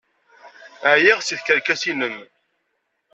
[0.93, 2.15] Ɛyiɣ seg tkerkas-nnem!